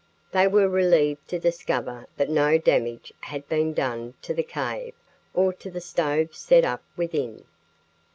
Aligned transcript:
They 0.31 0.47
were 0.47 0.67
relieved 0.67 1.27
to 1.27 1.37
discover 1.37 2.07
that 2.17 2.27
no 2.27 2.57
damage 2.57 3.13
had 3.19 3.47
been 3.47 3.71
done 3.71 4.15
to 4.23 4.33
the 4.33 4.41
cave 4.41 4.95
or 5.31 5.53
to 5.53 5.69
the 5.69 5.79
stove 5.79 6.33
set 6.33 6.65
up 6.65 6.81
within. 6.97 7.45